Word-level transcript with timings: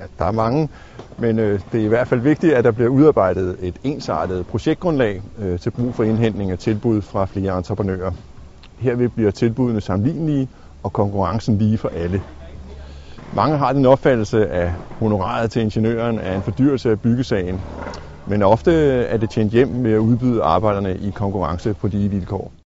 Ja, 0.00 0.04
der 0.18 0.24
er 0.24 0.32
mange, 0.32 0.68
men 1.18 1.38
øh, 1.38 1.60
det 1.72 1.80
er 1.80 1.84
i 1.84 1.88
hvert 1.88 2.08
fald 2.08 2.20
vigtigt, 2.20 2.54
at 2.54 2.64
der 2.64 2.70
bliver 2.70 2.88
udarbejdet 2.90 3.56
et 3.60 3.78
ensartet 3.84 4.46
projektgrundlag 4.46 5.22
øh, 5.38 5.58
til 5.58 5.70
brug 5.70 5.94
for 5.94 6.04
indhentning 6.04 6.50
af 6.50 6.58
tilbud 6.58 7.02
fra 7.02 7.24
flere 7.24 7.58
entreprenører. 7.58 8.12
Herved 8.78 9.08
bliver 9.08 9.30
tilbudene 9.30 9.80
sammenlignelige 9.80 10.48
og 10.82 10.92
konkurrencen 10.92 11.58
lige 11.58 11.78
for 11.78 11.88
alle. 11.88 12.22
Mange 13.36 13.56
har 13.56 13.72
den 13.72 13.86
opfattelse, 13.86 14.48
at 14.48 14.70
honoraret 14.98 15.50
til 15.50 15.62
ingeniøren 15.62 16.18
er 16.18 16.34
en 16.36 16.42
fordyrelse 16.42 16.90
af 16.90 17.00
byggesagen, 17.00 17.60
men 18.26 18.42
ofte 18.42 18.72
er 19.04 19.16
det 19.16 19.30
tjent 19.30 19.52
hjem 19.52 19.68
med 19.68 19.92
at 19.92 19.98
udbyde 19.98 20.42
arbejderne 20.42 20.96
i 20.96 21.10
konkurrence 21.10 21.74
på 21.74 21.88
de 21.88 22.08
vilkår. 22.08 22.52